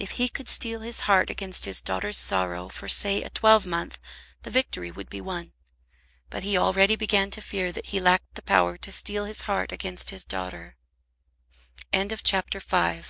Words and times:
If 0.00 0.10
he 0.18 0.28
could 0.28 0.48
steel 0.48 0.80
his 0.80 1.02
heart 1.02 1.30
against 1.30 1.64
his 1.64 1.80
daughter's 1.80 2.18
sorrow 2.18 2.68
for, 2.68 2.88
say, 2.88 3.22
a 3.22 3.30
twelvemonth, 3.30 4.00
the 4.42 4.50
victory 4.50 4.90
would 4.90 5.08
be 5.08 5.20
won. 5.20 5.52
But 6.28 6.42
he 6.42 6.58
already 6.58 6.96
began 6.96 7.30
to 7.30 7.40
fear 7.40 7.70
that 7.70 7.86
he 7.90 8.00
lacked 8.00 8.34
the 8.34 8.42
power 8.42 8.76
to 8.78 8.90
steel 8.90 9.26
his 9.26 9.42
heart 9.42 9.70
against 9.70 10.10
his 10.10 10.24
daughter. 10.24 10.74
CHAPTER 11.92 11.94
VI 11.94 11.94
An 12.00 12.02
Old 12.02 12.10
Friend 12.20 12.20
Goes 12.20 12.22
to 12.24 12.62
Windsor 12.64 12.82
"And 12.82 13.02